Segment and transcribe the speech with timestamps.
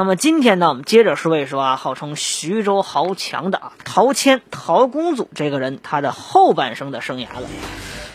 [0.00, 7.42] 那么今天呢，我们接着说一说啊，号称徐州豪强的啊陶谦陶公祖这个人他的后半生的生涯了。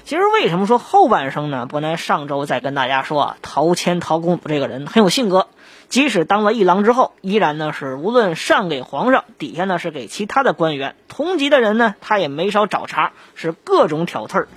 [0.03, 1.67] 其实为什么说后半生呢？
[1.67, 5.45] 伯南上周在跟大家说啊，陶谦陶公祖这个人很有性格，
[5.87, 14.47] 即使当了一郎之后，依然呢是无论上给皇上，底下呢是给其他的官员，同级的人呢他也没少找茬，是各种挑刺儿。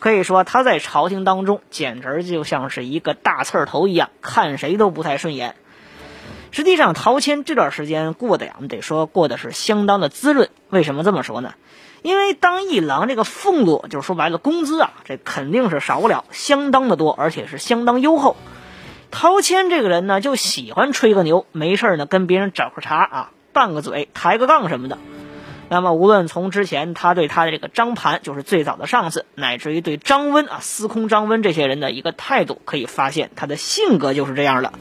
[0.00, 5.54] 可以说他在朝廷当中简直就像是一个大刺头一样，看谁都不太顺眼。
[6.54, 10.50] 实际上，陶谦这段时间过得呀，我们得说过的是相当的滋润。
[10.70, 11.54] 为什么这么说呢？
[12.02, 18.36] 因为当一郎这个俸禄，就是说白了工资啊，这肯定是少不了，相当的多，而且是相当优厚。
[19.10, 24.98] 陶谦这个人呢，就喜欢吹个牛，没事呢跟别人找个茬啊，拌个嘴，抬个杠什么的。
[25.68, 34.72] 那么，无论从之前他对他的这个张盘，就是最早的上司，乃至于对张温啊、司空张温这些人的一个态度，可以发现他的性格就是这样的。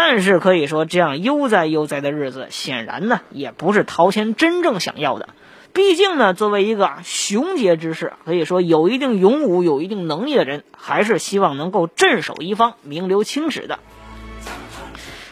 [0.00, 5.30] 但是可以说，这样悠哉悠哉的日子，显然呢也不是陶谦真正想要的。
[5.72, 13.80] 毕竟呢，作为一个雄杰之士，可以说有一定勇武、有一定能力的人，还是希望能够镇守一方、名留青史的。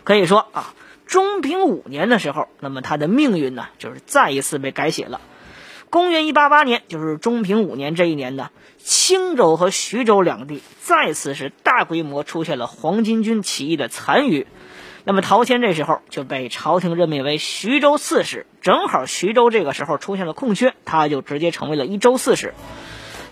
[0.03, 0.75] 可以说啊，
[1.07, 5.21] 中平五年的时候，那么他的命运呢，就是再一次被改写了。
[5.91, 14.45] 公元一八八年，就是中平五年这一年呢，青州和徐州两地再次是大规模出现了黄巾军起义的残余。
[15.09, 22.55] 那么陶谦这时候就被朝廷任命为徐州刺史，正好徐州这个时候出现了空缺，他就直接成为了一州刺史。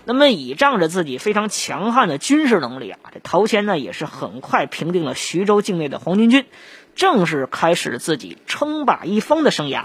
[0.05, 6.45] 那么倚仗着自己非常强悍的军事能力啊，这陶谦呢也是很快平定了徐州境内的黄巾军，
[6.95, 9.83] 正式开始了自己称霸一方的生涯。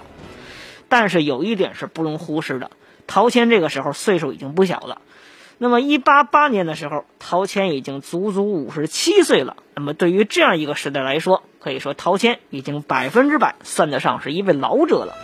[0.89, 2.71] 但是有一点是不容忽视的，
[3.09, 5.03] 陶谦这个时候岁数已经不小了。
[5.59, 9.57] 那么一八八年的时候，陶谦已经足足五十七岁了。
[9.75, 15.15] 那么对于这样一个时代来说，可以说陶谦已经百分之百算得上是一位老者了。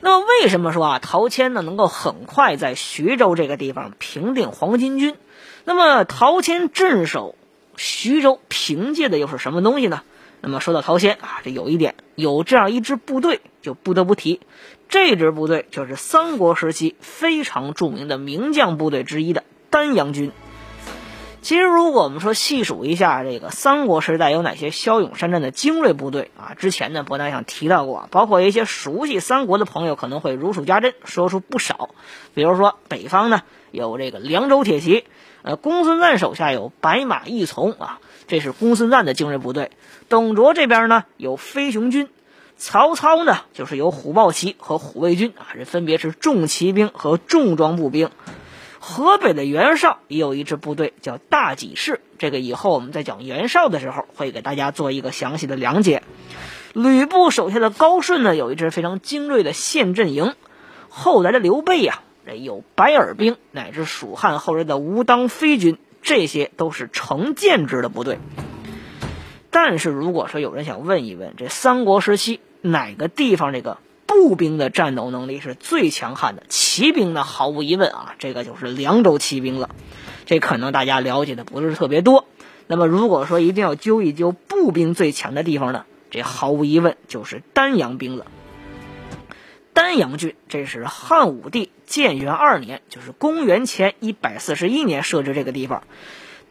[0.00, 5.16] 那么为什么说啊，陶谦呢能够很快在徐州这个地方平定黄巾军？
[5.64, 7.36] 那么陶谦镇守
[7.76, 10.02] 徐州，凭借的又是什么东西呢？
[10.42, 14.40] 那么说到陶谦啊，这有一点，有这样一支部队，就不得不提，
[14.90, 20.32] 这支部队就是三国时期非常著名的名将部队之一的丹阳军。
[21.44, 31.90] 其实，如果我们说细数一下这个三国时代有哪些骁勇善战的精锐部队啊，之前呢，伯南想提到过，包括一些熟悉三国的朋友可能会如数家珍，说出不少。
[32.32, 35.04] 比如说北方呢有这个凉州铁骑，
[35.42, 39.70] 呃，公孙瓒手下有白马义从啊，这是公孙瓒的精锐部队。
[40.08, 42.08] 董卓这边呢有飞熊军，
[42.56, 48.08] 曹操呢就是有虎豹骑和虎卫军啊，这分别是重骑兵和重装步兵。
[48.86, 56.02] 河北的袁绍也有一支部队叫大济士，这个以后我们在讲袁绍的时候会给大家做一个详细的讲解。
[56.74, 60.34] 吕布手下的高顺呢有一支非常精锐的陷阵营。
[60.90, 62.02] 后来的刘备呀，
[62.38, 68.18] 有白耳兵乃至蜀汉后来的吴当飞军，这些都是成建制的部队。
[69.50, 76.42] 但是如果说有人想问一问，这三国时期哪个地方这个步兵的战斗能力是最强悍的？
[76.48, 77.24] 骑兵呢？
[77.24, 79.70] 毫无疑问啊，这个就是凉州骑兵了。
[80.26, 82.26] 这可能大家了解的不是特别多。
[82.66, 85.84] 那么如果说一定要揪一揪步兵最强的地方呢？
[86.10, 88.26] 这毫无疑问就是丹阳兵了。
[89.72, 95.82] 丹阳郡，这是汉武帝建元二年，就是公元前一百四十一年设置这个地方。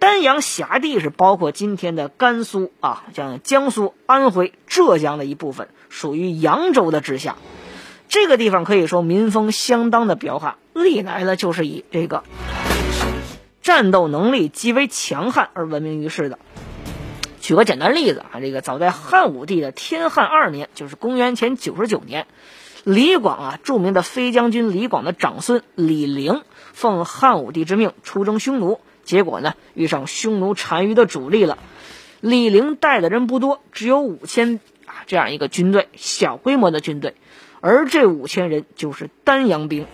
[0.03, 7.37] 丹阳辖地是包括今天的甘肃啊，像江苏、安徽、浙江的一部分，属于扬州的治下。
[8.09, 12.25] 这个地方可以说民风相当的彪悍，历来呢就是以这个
[13.61, 16.37] 战斗能力极为强悍而闻名于世的。
[17.39, 22.27] 举个简单例子啊，这个早在汉武帝的天汉二年，就是公元前九十九年，
[22.83, 26.41] 李广啊，著名的飞将军李广的长孙李陵，
[26.73, 28.81] 奉汉武帝之命出征匈奴。
[29.03, 31.57] 结果呢，遇上匈奴单于的主力了。
[32.21, 37.15] 李陵带的人不多，只有五千啊，这样一个军队，小规模的军队。
[37.59, 39.85] 而这五千人就是丹阳兵。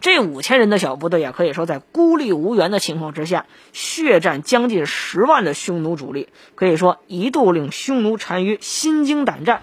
[0.00, 9.62] 这五千人的小部队啊，可以说在孤立无援的情况之下，血战将近十万的匈奴主力，可以说一度令匈奴单于心惊胆战。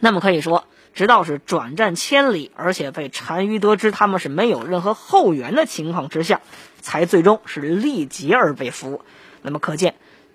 [0.00, 0.64] 那么可以说，
[0.94, 6.40] 直到是转战千里，而且被单于得知他们是没有任何后援的情况之下，
[6.80, 9.02] 才最终是力竭而被俘。
[9.42, 9.94] 那么可见，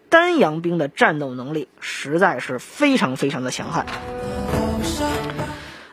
[0.09, 3.85] 丹阳兵的战斗能力实在是非常非常的强悍。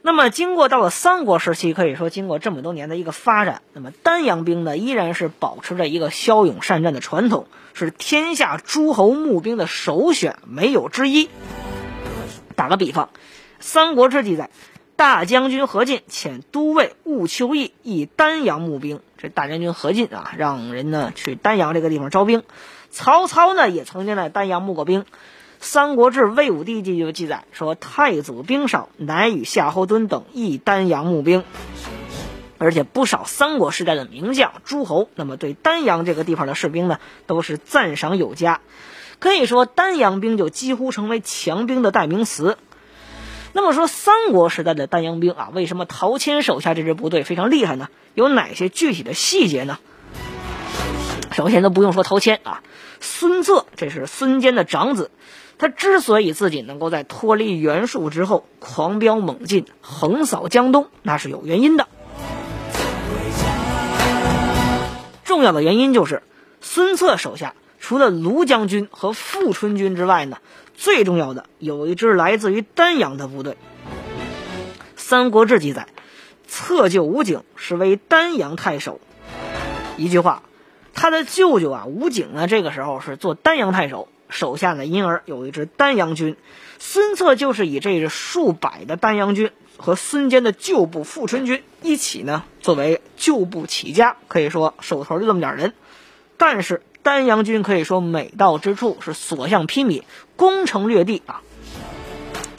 [0.05, 11.29] 那么，经过到了三国时期，可以说经过这么多年的一个发展，那么丹阳兵呢依然是保持着一个骁勇善战的传统，是天下诸侯募兵的首选，没有之一。
[12.57, 13.07] 打个比方，
[13.63, 14.51] 《三国志》记载，
[14.97, 19.01] 大将军何进遣都尉务丘义以丹阳募兵。
[19.17, 22.43] 这大将军何进啊，让人呢去丹阳这个地方招兵。
[22.91, 25.03] 曹操呢也曾经在丹阳募过兵。
[25.61, 31.45] 《三国志·魏武帝纪》就记载说：“太祖兵少，乃与夏侯惇等亦丹阳募兵。”
[32.59, 36.99] 而且不少三国时代的名将、诸侯，那么对丹阳这个地方的士兵呢，
[37.29, 38.61] 都是赞赏有加。
[39.21, 42.59] 可以说，丹阳兵就几乎成为强兵的代名词。
[43.55, 47.89] 那么说，三国时代的丹阳兵啊，为什么陶谦手下这支部队非常厉害呢？
[48.15, 49.79] 有哪些具体的细节呢？
[51.33, 52.63] 首先都不用说陶谦啊，
[53.01, 55.11] 孙策这是孙坚的长子。
[55.59, 61.87] 他之所以自己能够在脱离袁术之后狂飙猛进、横扫江东，那是有原因的。
[65.25, 66.23] 重要的原因就是，
[66.61, 70.39] 孙策手下除了卢将军和富春军之外呢，
[70.75, 73.53] 最重要的有一支来自于丹阳的部队。
[74.97, 75.89] 《三国志》记载，
[76.47, 79.01] 策就吴景是为丹阳太守。
[79.97, 80.43] 一句话，
[80.95, 84.09] 他的舅舅啊吴景呢，这个时候是做丹阳太守。
[84.31, 86.37] 手下呢，因而有一支丹阳军，
[86.79, 95.75] 孙策就是以这支数百的丹阳军和孙坚的旧部富春军一起呢，作为旧部起家，可以说手头就这么点人。
[96.39, 100.03] 但是丹阳军可以说每到之处是所向披靡，
[100.37, 101.43] 攻城略地啊，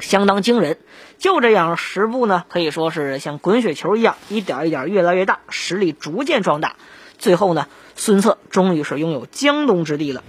[0.01, 0.77] 相当惊人。
[1.17, 6.75] 就这样，十步呢可以说是像滚雪球一样，一点一点越来越大，实力逐渐壮大。
[7.17, 10.21] 最后呢，孙策终于是拥有江东之地了。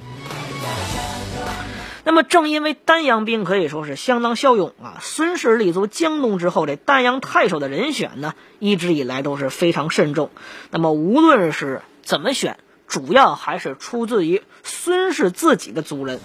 [2.04, 10.30] 那么，正因为丹阳兵可以说是相当骁勇啊，孙氏立足江东之后，这丹阳太守的人选呢，一直以来都是非常慎重。
[10.70, 16.20] 那么，无论是怎么选，主要还是出自于孙氏自己的族人。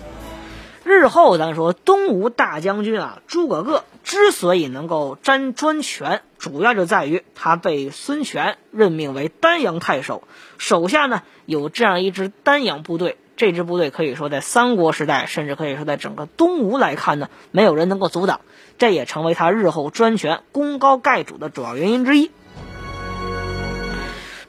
[0.84, 10.24] 日后咱说东吴大将军啊，诸葛恪之所以能够沾专权，主要就在于他被孙权任命为丹阳太守，
[10.58, 13.18] 手下呢有这样一支丹阳部队。
[13.38, 18.42] 这支部队可以说在三国时代，甚至可以说在整个东吴来看呢，没有人能够阻挡，
[18.78, 22.32] 这也成为他日后专权、功高盖主的主要原因之一。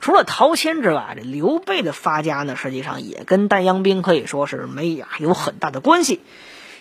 [0.01, 6.21] 除了陶谦之外，这刘备的发家呢，实际上也跟丹阳兵可以说是没呀有很大的关系。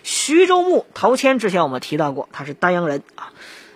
[0.02, 3.32] 徐州牧陶谦之前我们提到过，他是丹阳人啊。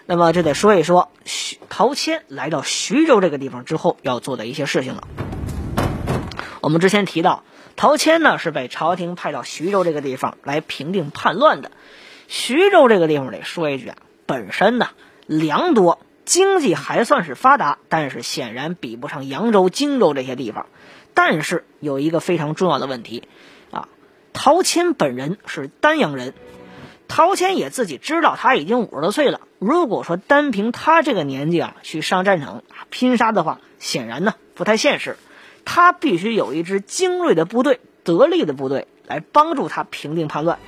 [0.06, 5.06] 那么这得说一说徐陶谦来到徐州这个地方之后要做的一些事情了。
[6.60, 7.44] 我们之前提到。
[7.76, 11.72] 陶谦呢是被朝廷派到徐州这个地方来平定叛乱的。
[12.28, 14.90] 徐州这个地方得说一句啊，本身呢
[15.26, 20.66] 粮多，经济还算是发达，但是显然比不上扬州、荆州这些地方。
[21.12, 23.28] 但是有一个非常重要的问题
[23.70, 23.88] 啊，
[24.32, 26.34] 陶谦本人是丹阳人，
[27.06, 29.40] 陶谦也自己知道他已经五十多岁了。
[29.58, 35.16] 如果说单凭他这个年纪啊去上战场拼杀的话，显然呢不太现实。
[35.64, 40.58] 他必须有一支精锐的部队、得力的部队来帮助他平定叛乱。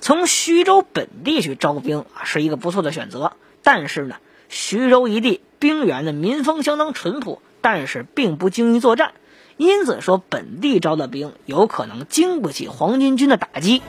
[0.00, 3.34] 从徐州本地去招兵啊，是一个不错的选择。
[3.64, 4.16] 但是呢，
[4.48, 9.14] 徐州一地兵源的民风相当淳朴，但是并不精于作战，
[9.56, 13.82] 因此说本地招的兵有可能经不起黄巾军的打击。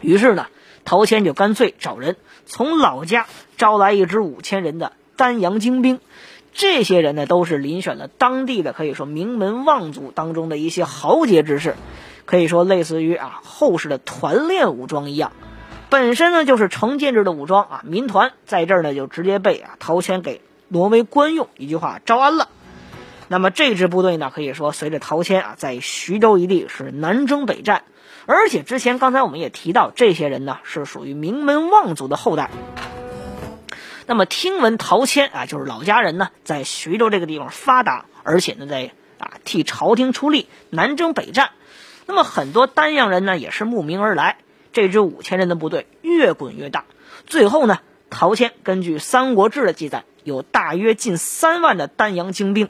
[0.00, 0.46] 于是呢，
[0.84, 5.98] 陶谦就干脆找人从老家招来一支五千人的丹阳精兵。
[6.52, 11.74] 这些人呢，都是遴选了当地的可以说名门望族当中的一些豪杰之士，
[12.26, 15.32] 可以说类似于啊后世的团练武装一样，
[15.94, 22.48] 本身呢就是成建制的武装啊民团，在这儿呢就直接被啊陶谦给挪为官用，一句话招安了。
[23.28, 27.84] 那么这支部队呢，可以说随着陶谦啊在徐州一地是南征北战，
[28.26, 32.50] 而且之前刚才我们也提到，这些人呢是属于名门望族的后代。
[34.06, 41.50] 那么听闻陶谦啊，就是老家人呢，在徐州这个地方发达，而且呢，在啊替朝廷出力，南征北战。
[42.06, 44.38] 那么很多丹阳人呢，也是慕名而来。
[44.74, 46.84] 这支五千人的部队越滚越大，
[47.26, 47.78] 最后呢，
[48.10, 52.68] 陶谦根据《三国志》的记载，有大约近三万的丹阳精兵。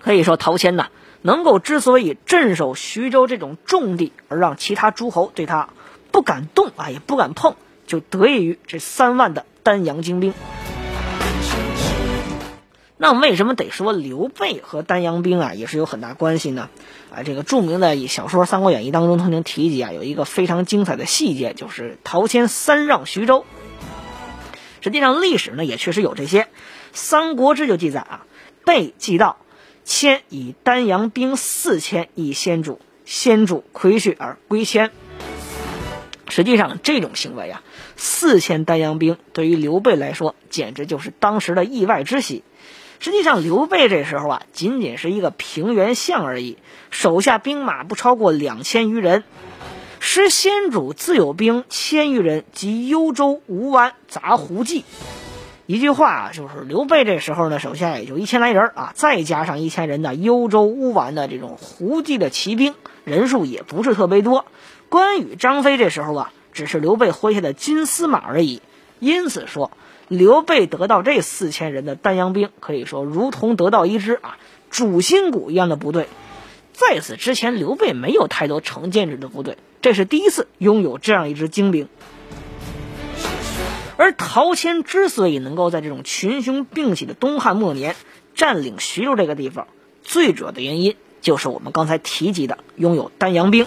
[0.00, 0.86] 可以说，陶谦呢，
[1.22, 5.70] 能够之所以镇守徐州这种重地，而让其他诸侯对他
[6.12, 10.34] 不敢动啊，也不敢碰，就得益于这三万的丹阳精兵。
[13.00, 16.68] 那为什么得说刘备和丹阳兵啊，也是有很大关系呢？
[17.14, 23.44] 啊，这个著名的小说《三国演义》当中曾经提及啊，有一个非常精彩的细节，就是陶谦三让徐州。
[24.80, 26.42] 实际上历史呢也确实有这些，
[26.92, 28.26] 《三国志》就记载啊，
[28.64, 29.36] 备既到，
[29.84, 34.90] 谦以丹阳兵四千以先主，先主亏血而归谦。
[36.28, 37.62] 实际上这种行为啊，
[37.96, 42.42] 四千丹阳兵对于刘备来说，简直就是当时的意外之喜。
[43.00, 46.58] 实际上，刘备这时候啊，仅仅是一个平原相而已，
[46.90, 49.22] 手下兵马不超过两千余人。
[50.00, 54.84] 失先主自有兵千余人及幽州吴湾杂胡骑。
[55.66, 62.74] 一句话啊，就是刘备这时候呢，手下也就一千来人啊，再加上一千人的幽州乌丸的这种胡骑的骑兵，
[63.04, 64.44] 人数也不是特别多。
[64.88, 68.60] 关羽、张飞这时候啊，只是刘备麾下的金丝马而已。
[68.98, 69.70] 因此说。
[70.08, 74.38] 刘备得到这四千人的丹阳兵，可以说如同得到一支啊
[74.70, 76.08] 主心骨一样的部队。
[76.72, 81.88] 在此之前，刘备没有太多成建制的部队，这是第一次拥有这样一支精兵。
[83.96, 87.96] 而陶谦之所以能够在这种群雄并起的东汉末年
[88.34, 89.66] 占领徐州这个地方，
[90.02, 93.66] 最主要的原因就是我们刚才提及的拥有丹阳兵。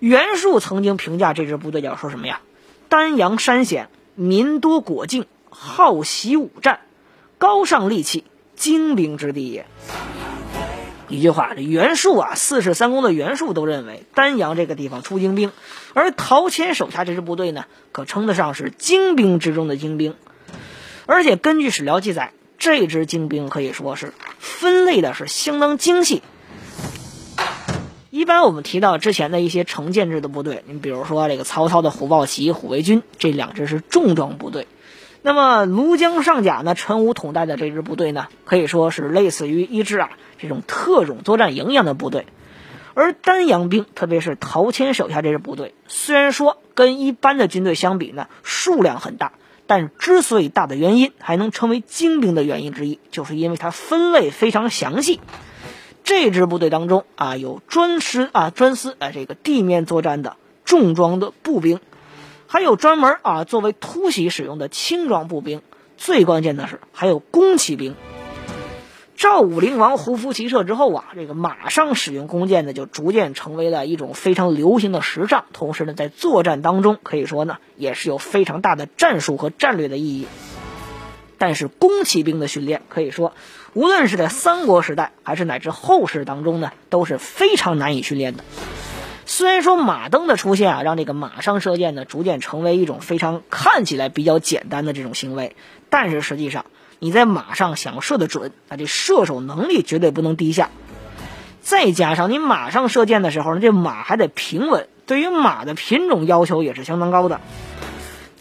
[0.00, 2.40] 袁术曾经评价这支部队叫说什么呀？
[2.88, 3.88] 丹阳山险。
[4.16, 6.80] 民多果境，好习武战，
[7.38, 8.24] 高尚利器，
[8.56, 9.66] 精兵之地也。
[11.08, 15.52] 一句话，这袁术啊，四世三公的袁术都认为丹阳这个地方出精兵，
[15.94, 20.16] 而陶谦手下这支部队呢，可称得上是精兵之中的精兵。
[21.04, 26.22] 而且根据史料记载，这支精兵可以说是分类的是相当精细。
[28.16, 34.66] 一般我们提到之前的一些成建制的部队，你比如说这个曹操的虎豹骑、虎卫军，这两支是重装部队。
[35.20, 42.24] 那么庐江上甲呢，陈武统带的这支部队呢，可以说是类似于一支啊这种特种作战营一样的部队。
[42.94, 49.32] 而丹阳兵，特别是陶谦手下这支部队，虽然说跟一般的军队相比呢，数量很大，
[49.66, 55.20] 但之所以大的原因，还能称为精兵的原因之一，就是因为它分类非常详细。
[56.06, 61.80] 这支部队当中啊，有专师啊专司啊这个地面作战的重装的步兵，
[62.46, 65.62] 还有专门啊作为突袭使用的轻装步兵。
[65.96, 67.96] 最关键的是还有弓骑兵。
[69.16, 75.46] 赵武灵王胡服骑射之后啊，这个马上使用弓箭呢，就逐渐成为了一种非常流行的时尚。
[75.52, 80.28] 同时呢，在作战当中，可以说呢，也是有非常大的战术和战略的意义。
[81.38, 83.32] 但是弓骑兵的训练，可以说，
[83.74, 88.44] 无论是在三国时代，还是乃至后世当中呢，都是非常难以训练的。
[89.26, 95.56] 虽然说马镫的出现啊，让这个马上射箭呢，逐渐成为一种非常看起来比较简单的这种行为，
[95.90, 96.64] 但是实际上，
[97.00, 100.70] 你在马上想要射得准，那这射手能力绝对不能低下。
[101.60, 107.40] 再加上你马上射箭的时候呢，这马还得平稳，对于马的品种要求也是相当高的。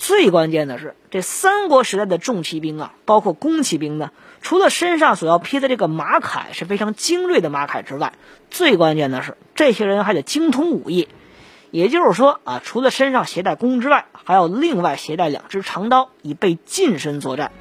[0.06, 8.14] 最关键的是，这三国时代的重骑兵啊，包括弓骑兵呢，除了身上所要披的这个马铠是非常精锐的马铠之外，
[8.52, 11.08] 最关键的是，这些人还得精通武艺。
[11.72, 17.52] 也就是说啊，除了身上携带弓之外，还要另外携带两支长刀，以备近身作战。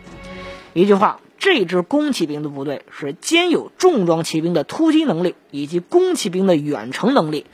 [0.75, 7.47] 一句话，这支弓骑兵的部队是兼有重装骑兵的突击能力，以及弓骑兵的远程能力，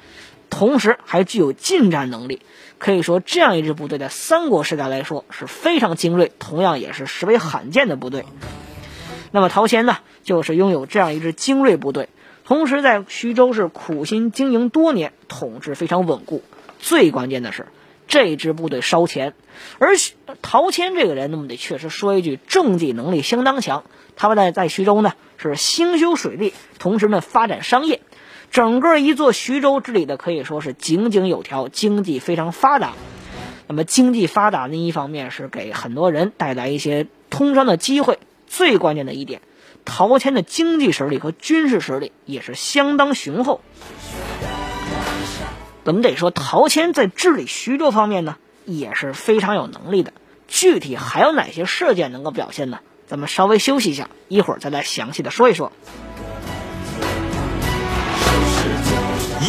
[0.50, 2.42] 同时还具有近战能力。
[2.78, 8.25] 可以说，这样一支部队在三国时代来说是非常精锐，同样也是十分罕见的部队。
[9.33, 12.09] 那么陶谦呢，就是拥有这样一支精锐部队，
[12.45, 16.42] 同时在徐州是苦心经营多年，统治非常稳固。
[16.78, 17.66] 最关键的是，
[18.09, 19.35] 这支部队烧钱，
[19.78, 19.90] 而
[20.40, 23.85] 陶谦这个人，那么得确实说一句，政绩能力相当强。
[24.16, 28.00] 他们在在徐州呢，是兴修水利，同时呢发展商业。
[28.50, 32.95] 整个一座徐州治理的可以说是井井有条，经济非常发达。
[33.69, 38.19] 那么经济发达另一方面是给很多人带来一些通商的机会。
[38.49, 39.42] 最关键的一点，
[39.85, 43.61] 陶谦的经济实力和军事实力也是相当雄厚。
[45.85, 50.12] 咱们得说，陶谦在治理徐州方面呢，也是非常有能力的。
[50.49, 52.80] 具体还有哪些事件能够表现呢？
[53.07, 55.71] 咱们稍微休息一下，一会儿再来详细的说一说。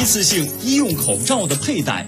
[0.01, 2.07] 一次性医用口罩的佩戴，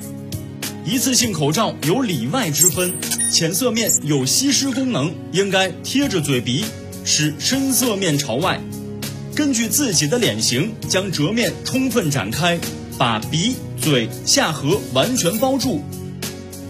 [0.84, 2.92] 一次性口罩有里外之分，
[3.32, 6.66] 浅色面有吸湿功能，应该贴着嘴鼻，
[7.06, 8.60] 使深色面朝外。
[9.36, 12.60] 根据自己的脸型，将折面充分展开，
[12.98, 15.84] 把鼻、嘴、下颌完全包住，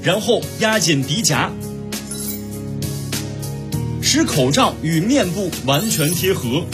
[0.03, 1.49] 然后压紧鼻夹，
[4.01, 6.65] 使口罩与面部完全贴合。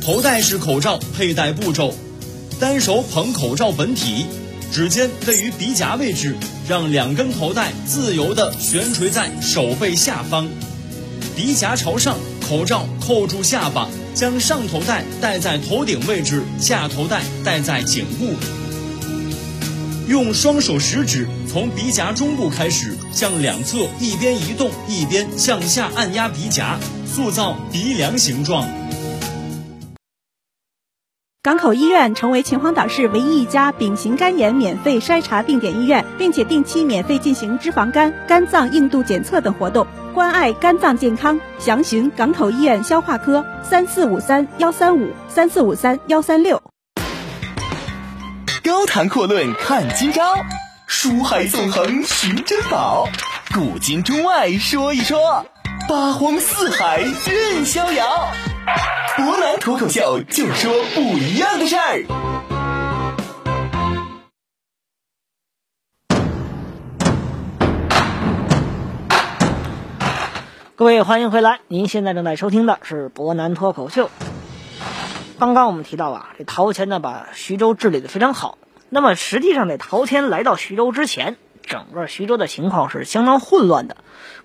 [0.00, 1.94] 头戴式口罩佩戴步骤：
[2.60, 4.26] 单手捧口罩本体，
[4.70, 6.36] 指尖位于鼻夹位置，
[6.68, 10.46] 让两根头带自由地悬垂在手背下方，
[11.34, 18.34] 鼻夹朝上，口罩扣住下巴，将上头带戴在头顶位置，下头带戴在颈部。
[20.06, 26.78] 用双手食指从鼻夹中部开始，向两侧一边移动一边向下按压鼻夹，
[27.10, 28.68] 塑造鼻梁形状。
[31.42, 41.40] 港口医院成为秦皇岛市唯一一家丙型肝炎免费筛查定点医院，并且定期免费进行脂肪肝、肝脏硬度检测等活动，关爱肝脏健康。
[41.58, 46.62] 详询港口医院消化科三四五三幺三五三四五三幺三六。
[48.62, 50.34] 高谈阔论看今朝，
[50.86, 53.08] 书海纵横寻珍宝，
[53.54, 55.46] 古今中外说一说，
[55.88, 58.28] 八荒四海任逍遥。
[59.16, 62.04] 博南脱口秀就说不一样的事儿。
[70.76, 74.10] 各位欢迎回来，您现在正在收听的是博南脱口秀。
[75.38, 78.58] 刚刚我们提到啊，这陶谦呢把徐州治理的非常好。
[78.88, 83.96] 那么实际上，这陶谦来到徐州之前，整个徐州的情况是相当混乱的。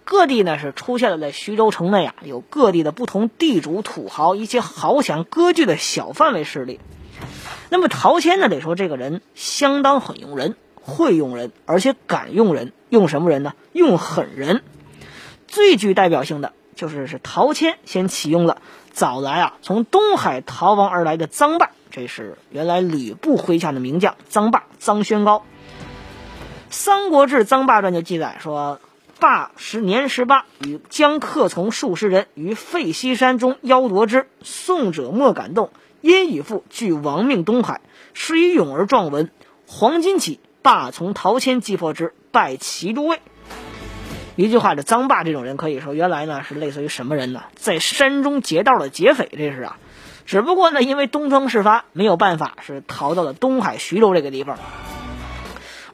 [0.04, 6.80] 各地呢是出现了在徐州城内啊，有各地的不同地主、土豪一些豪强割据的小范围势力。
[7.70, 12.72] 那么陶谦呢，得说这个人相当狠用人，会用人，而且敢用人。
[12.90, 13.54] 用什么人呢？
[13.74, 14.62] 用狠人。
[15.48, 25.40] 最具代表性的就是是陶谦先启用了早来啊从东海逃亡而来的臧霸，这是原来吕布麾下的名将臧霸臧宣高。
[26.70, 28.80] 《三国志·臧霸传》就记载说。
[29.18, 35.72] 霸时年十八，与将客从数十人于废西山中邀夺之，宋者莫敢动。
[36.02, 37.80] 因以父惧亡命东海，
[38.14, 39.32] 是以勇而壮文。
[39.68, 43.22] 黄巾起，霸从陶谦击破之，拜齐都尉。
[44.36, 47.44] 一句话，这臧霸这种人可以说原来呢是类似于什么人呢？
[47.56, 49.78] 在山中劫道的劫匪，这是啊。
[50.26, 54.60] 只不过呢，因为东窗事发，没有办法，是逃到了东海徐州这个地方。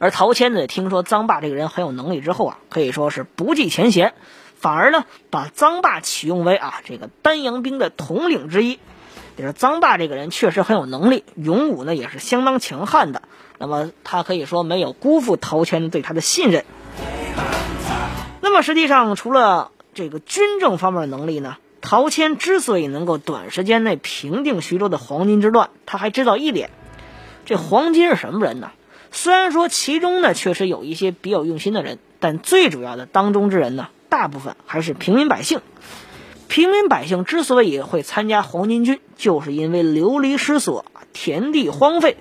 [0.02, 4.14] 而陶谦呢，听说臧霸这个人很有能力之后啊，可以说是不计前嫌，
[4.56, 8.80] 反而呢把臧霸启用为啊这个丹阳兵的统领之一。
[9.36, 13.22] 就是臧霸这个人确实很有能力，勇武呢也是相当强悍的。
[13.58, 16.64] 那么他可以说没有辜负陶谦对他的信任。
[18.40, 26.70] 那么实际上，除了这个军政方面的能力呢，陶谦之所以能够短时间内平定徐州的黄巾之乱，他还知道一点：
[27.46, 28.72] 这黄巾是什么人呢？
[29.12, 35.60] 虽然说其中呢确实有一些别有用心的人，但最主要的当中之人呢，大部分还是平民百姓。
[36.48, 42.16] 平民百姓之所以会参加黄巾军，就是因为流离失所，田地荒废。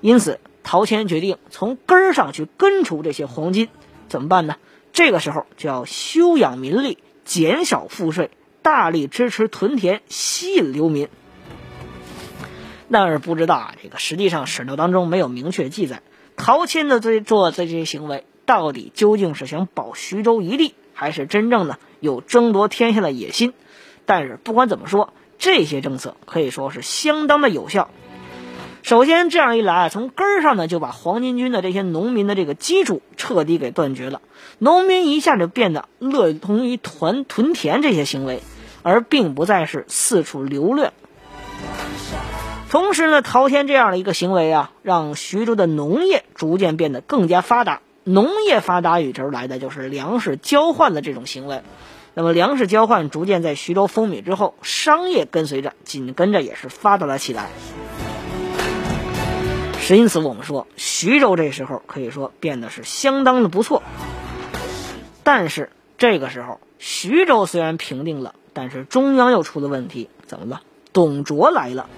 [0.00, 3.68] 因此，陶谦决定从根儿上去根除这些黄巾。
[4.08, 4.56] 怎么办呢？
[4.92, 8.30] 这个时候就要休养民力，减少赋税，
[8.62, 11.08] 大力支持屯田，吸引流民。
[12.90, 16.02] 但是不知道啊，这个实际上史料当中没有明确记载，
[16.36, 23.52] 陶谦的这做这些行为到底究竟是想保徐州一地，还是真正的有争夺天下的野心？
[24.06, 27.90] 但是不管怎么说，这些政策可以说是相当的有效。
[28.82, 34.20] 首先，这样一来，从根儿上呢就把黄巾军的这些农民的这个基础彻底给断绝了，
[34.58, 38.42] 农民一下就变得乐同于屯屯田这些行为，
[38.82, 40.92] 而并不再是四处流乱。
[42.74, 47.82] 同时呢，陶谦这样的一个行为啊，让徐州的农业逐渐变得更加发达。
[48.02, 51.62] 农业发达与之而来的就是粮食交换的这种行为。
[52.14, 57.48] 那么，粮食交换逐渐在徐州风靡之后，商业跟随着，紧跟着也是发达了起来。
[59.78, 63.84] 是因此，我们说徐州这时候可以说变得是相当的不错。
[65.22, 70.62] 但是这个时候，徐州虽然平定了，但是中央又出了问题，怎么了？
[70.92, 71.88] 董卓来了。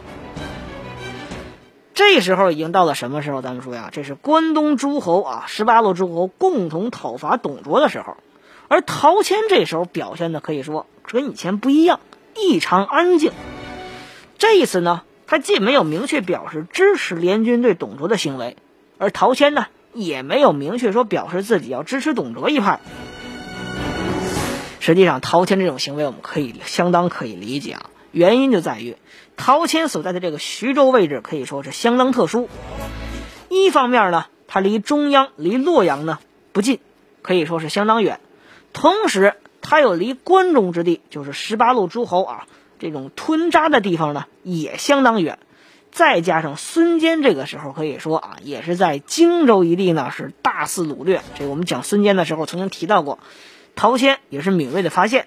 [1.97, 3.41] 这时候已经到了什么时候？
[3.41, 8.19] 咱们说呀，这是关东诸侯啊，十八路诸侯共同讨伐董卓的时候。
[8.69, 12.01] 而陶谦这时候表现的可以说跟以前不一样，
[12.37, 13.33] 异常安静。
[14.37, 18.59] 这一次呢，他既没有明确表示支持联军对董卓的行为，
[18.99, 22.81] 而陶谦呢也没有明确说表示自己要支持董卓一派。
[24.81, 27.87] 实际上，陶谦这种行为我们可以相当可以理解啊。
[28.13, 28.97] 原因就在于，
[29.37, 32.49] 陶谦所在的这个徐州位置可以说是相当特殊。
[33.49, 36.19] 一方面呢，它离中央、离洛阳呢
[36.53, 36.81] 不近，
[37.23, 38.19] 可以说是相当远；
[38.73, 42.47] 同时，它又离关中之地，就是十八路诸侯啊
[42.79, 45.39] 这种吞扎的地方呢，也相当远。
[45.93, 51.23] 再加上孙坚这个时候可以说啊，也是在荆州一地呢是大肆掳掠。
[51.39, 53.19] 这我们讲孙坚的时候曾经提到过，
[53.77, 55.27] 陶谦也是敏锐的发现，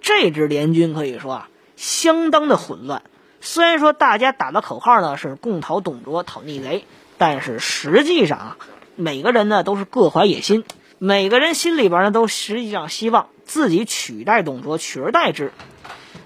[0.00, 3.02] 这支联军可以说啊相当的混乱。
[3.40, 6.84] 虽然说大家打的口号呢是共讨董卓、讨逆贼，
[7.18, 8.56] 但是实际上啊，
[8.96, 10.64] 每个人呢都是各怀野心，
[10.98, 15.52] 每个人心里边呢都实际上希望自己取代董卓，取而代之。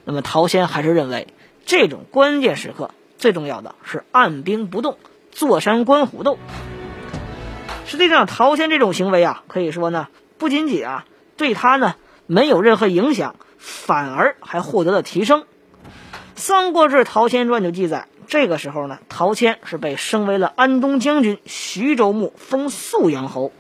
[0.05, 1.29] 那么陶谦还是认为，
[1.67, 4.97] 这种关键时刻最重要的是按兵不动，
[5.31, 6.39] 坐山观虎斗。
[7.87, 11.05] 实际上，陶谦这种行为啊，可以说呢，不仅仅啊
[11.37, 11.95] 对他呢
[12.27, 15.43] 没有任何影响，反而还获得了提升。
[16.43, 23.53] 《三国志·陶谦传》就记载，这个时候呢，陶谦是被升为了安东将军、徐州牧，封宿阳侯。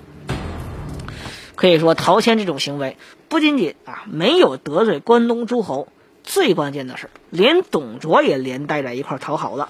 [1.54, 2.96] 可以说，陶谦这种行为
[3.28, 5.86] 不仅仅啊没有得罪关东诸侯，
[6.24, 9.68] 最关键的是连董卓也连带在一块讨好了。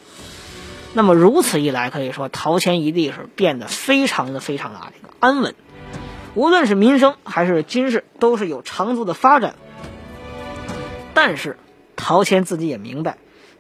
[0.95, 5.55] 那么如此一来，可以说陶谦一地是变得非常的非常的这个安稳，
[6.35, 9.55] 无论是民生还是军事，都是有长足的发展。
[11.13, 11.59] 但是。
[12.05, 13.17] 陶谦自己也明白，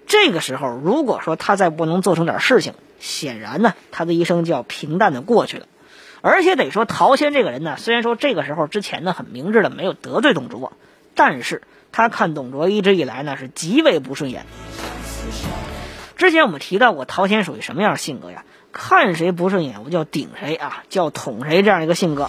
[0.08, 5.66] 这个时候如果说他再不能做成点事情，显然呢，他的一生就要平淡的过去了。
[6.22, 10.72] 而且得说，陶谦这个人呢，虽然说这个时候之前呢很明智的没有得罪董卓，
[11.14, 14.44] 但是他看董卓一直以来呢是极为不顺眼。
[16.16, 18.44] 之前我们提到过，陶谦属于什么样的性格呀？
[18.72, 22.28] 看谁不顺眼，我就顶谁啊，叫捅谁这样一个性格。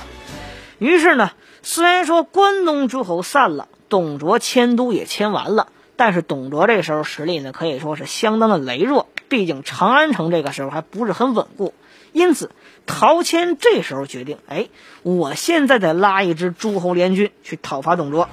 [0.78, 1.32] 于是呢，
[1.64, 5.70] 虽然说关东诸侯散了，董卓迁都也迁完了。
[5.96, 9.08] 但是董卓这时候实力呢，可以说是相当的羸弱。
[9.30, 11.74] 毕竟长安城这个时候还不是很稳固，
[12.12, 12.52] 因此
[12.86, 14.68] 陶谦这时候决定：哎，
[15.02, 18.26] 我现在得拉一支诸侯联军去讨伐董卓。《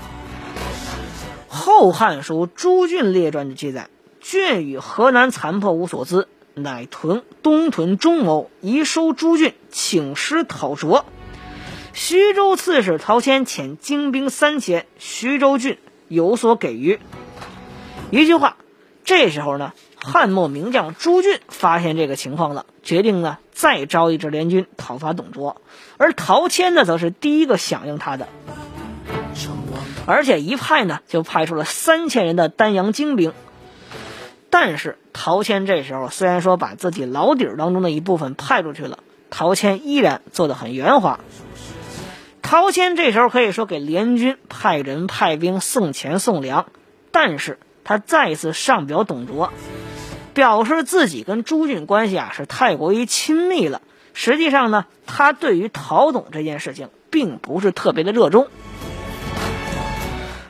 [1.48, 3.88] 后汉书·朱俊列传》的记载
[4.20, 11.04] ：“郡与河南残破无所资，乃屯东屯中牟，移收诸郡，请师讨卓。
[11.92, 16.98] 徐州刺史陶谦遣精兵三千，徐州郡有所给予。”
[18.10, 18.56] 一句话，
[19.04, 25.62] 这时候呢，汉末名将朱俊发现这个情况了，决定呢再招一支联军讨伐董卓，
[25.96, 28.26] 而陶谦呢则是第一个响应他的，
[30.06, 33.32] 而且一派呢就派出了三千人的丹阳精兵。
[34.50, 38.98] 但是陶谦这时候虽然说把自己老底儿当中的一部分派出去了，
[39.30, 41.20] 陶谦依然做得很圆滑。
[42.42, 46.66] 陶谦这时候可以说给联军派人派兵送钱送粮，
[47.12, 47.60] 但是。
[47.84, 49.52] 他再一次上表董卓，
[50.34, 53.82] 表示自己跟朱俊关系啊是太过于亲密了。
[54.12, 58.48] 实际上呢，他对于讨董这件事情并不是特别的热衷。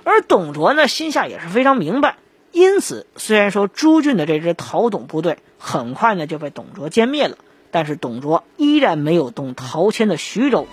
[0.04, 2.16] 而董卓呢，心下也是非常明白。
[2.52, 7.38] 因此，虽然说朱俊的这支讨董部队很快呢就被董卓歼灭了，
[7.70, 10.66] 但是董卓依然没有动陶谦的徐州。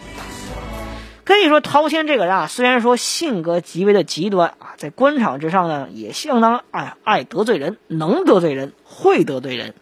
[1.27, 9.73] 可以说，陶谦这个人啊，虽然说性格极为的极端啊，在官场之上呢，也相当爱爱得罪人，能得罪人，会得罪人。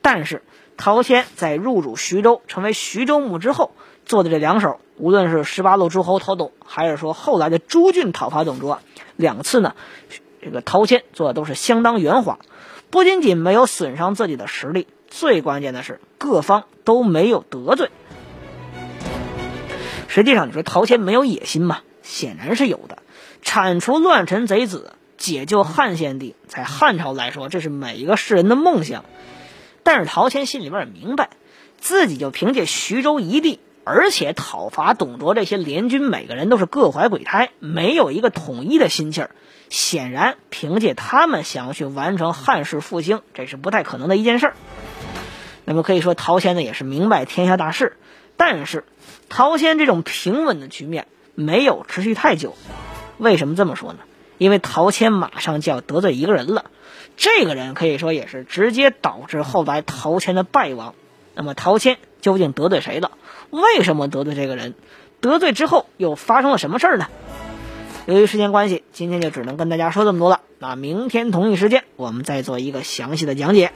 [0.00, 0.42] 但是，
[0.78, 3.72] 陶谦在入主徐州，成为徐州牧之后，
[4.06, 8.80] 做的这两手，无论是十八路诸侯讨董，还是说后来的朱俊讨伐董卓，
[9.16, 9.74] 两次呢，
[10.40, 12.38] 这个陶谦做的都是相当圆滑，
[12.88, 17.90] 不仅仅没有损伤自己的实力，最关键的是各方都没有得罪。
[20.14, 21.80] 实际上，你说陶谦没有野心嘛？
[22.04, 22.98] 显然是有的。
[23.42, 29.04] 铲除乱臣贼子，解救汉献帝，在汉朝来说，这是每一个士人的梦想。
[29.82, 31.30] 但是陶谦心里边也明白，
[31.80, 39.30] 自己就凭借徐州一地，而且讨伐董卓这些联军，每个人都是各怀鬼胎，没有一个统一的心气儿。
[39.68, 44.54] 显然，凭借他们想要去完成汉室复兴，这是不太可能的一件事儿。
[45.64, 47.96] 那么可以说，陶谦呢也是明白天下大势，
[48.36, 48.84] 但是。
[49.28, 52.54] 陶谦这种平稳的局面没有持续太久，
[53.18, 53.98] 为什么这么说呢？
[54.38, 56.66] 因为陶谦马上就要得罪一个人了，
[57.16, 60.94] 这个人可以说也是直接导致后来陶谦的败亡。
[61.34, 63.12] 那么陶谦究竟得罪谁了？
[63.50, 64.74] 为什么得罪这个人？
[65.20, 67.06] 得罪之后又发生了什么事儿呢？
[68.06, 70.40] 由于时间关系，今天就只能跟大家说这么多了。
[70.58, 73.72] 那明天同一时间，我们再做一个详细的讲解。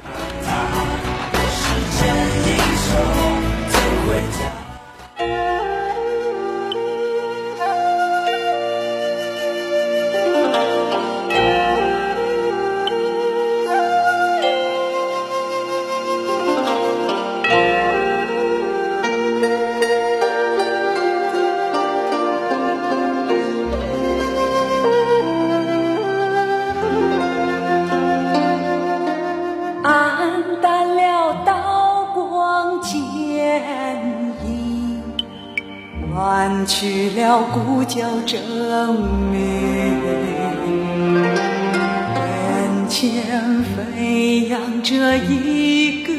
[45.28, 46.12] 一个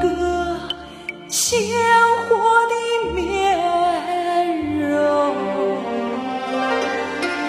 [0.00, 0.08] 个
[1.28, 1.60] 鲜
[2.26, 2.36] 活
[2.70, 2.74] 的
[3.14, 3.18] 面
[4.78, 5.34] 容，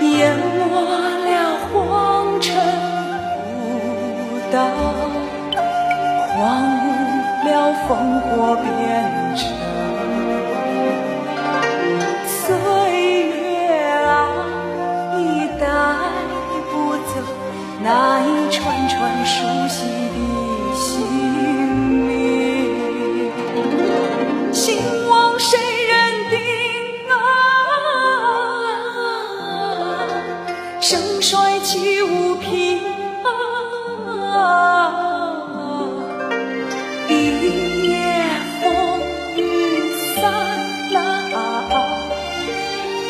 [0.01, 0.39] 淹没
[1.25, 1.31] 了
[1.71, 2.47] 黄尘
[3.37, 4.57] 古道，
[6.35, 6.37] 荒
[6.81, 6.85] 芜
[7.45, 7.49] 了
[7.87, 7.89] 烽
[8.21, 8.65] 火边
[9.35, 9.39] 城。
[17.81, 19.37] 那一串串熟
[19.69, 19.85] 悉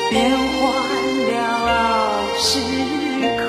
[0.10, 0.66] 变换
[1.32, 1.34] 了
[2.38, 2.60] 时
[3.38, 3.48] 空。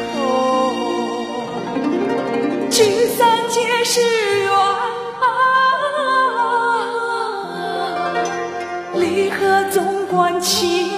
[2.70, 2.82] 聚
[3.16, 3.18] 散
[3.48, 4.00] 皆是
[4.42, 4.48] 缘，
[8.94, 10.90] 离合总关情。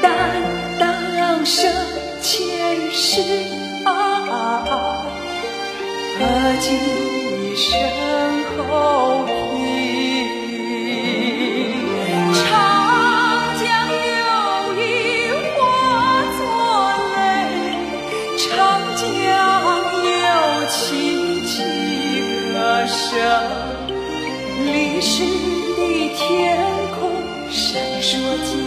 [0.00, 0.08] 担
[0.80, 1.70] 当生
[2.22, 3.20] 前世，
[6.18, 6.20] 何
[6.60, 6.66] 计
[7.56, 8.01] 身后
[25.02, 26.56] 历史的天
[26.92, 27.10] 空
[27.50, 28.61] 闪烁。